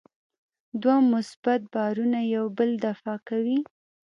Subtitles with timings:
[0.81, 3.59] دوه مثبت بارونه یو بل دفع کوي.